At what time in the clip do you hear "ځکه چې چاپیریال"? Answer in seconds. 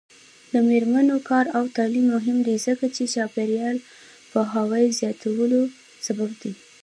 2.67-3.77